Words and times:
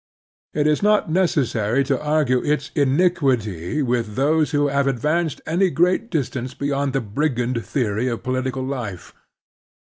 It 0.55 0.65
is 0.65 0.81
not 0.81 1.11
necessary 1.11 1.83
to 1.83 2.01
argue 2.03 2.43
its 2.43 2.71
iniquity 2.73 3.83
with 3.83 4.15
those 4.15 4.49
who 4.49 4.67
have 4.67 4.87
advanced 4.87 5.41
any 5.45 5.69
great 5.69 6.09
distance 6.09 6.55
beyond 6.55 6.93
the 6.93 7.01
brigand 7.01 7.63
theory 7.63 8.07
of 8.07 8.23
political 8.23 8.63
life. 8.63 9.13